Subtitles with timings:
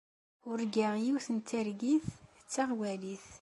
[0.49, 2.05] Urgaɣ yiwet n targit
[2.43, 3.25] d taɣwalit.